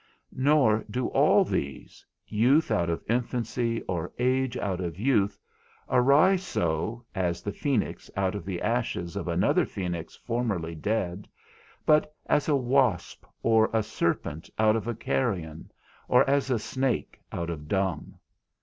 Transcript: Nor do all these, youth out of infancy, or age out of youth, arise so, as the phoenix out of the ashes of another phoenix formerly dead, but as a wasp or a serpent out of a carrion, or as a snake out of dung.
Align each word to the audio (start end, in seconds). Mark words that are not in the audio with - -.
Nor 0.35 0.83
do 0.89 1.09
all 1.09 1.43
these, 1.45 2.03
youth 2.25 2.71
out 2.71 2.89
of 2.89 3.03
infancy, 3.07 3.83
or 3.83 4.11
age 4.17 4.57
out 4.57 4.81
of 4.81 4.97
youth, 4.99 5.37
arise 5.87 6.41
so, 6.41 7.05
as 7.13 7.43
the 7.43 7.51
phoenix 7.51 8.09
out 8.17 8.33
of 8.33 8.43
the 8.43 8.63
ashes 8.63 9.15
of 9.15 9.27
another 9.27 9.63
phoenix 9.63 10.15
formerly 10.15 10.73
dead, 10.73 11.27
but 11.85 12.15
as 12.25 12.49
a 12.49 12.55
wasp 12.55 13.25
or 13.43 13.69
a 13.73 13.83
serpent 13.83 14.49
out 14.57 14.75
of 14.75 14.87
a 14.87 14.95
carrion, 14.95 15.71
or 16.07 16.27
as 16.27 16.49
a 16.49 16.57
snake 16.57 17.21
out 17.31 17.51
of 17.51 17.67
dung. 17.67 18.17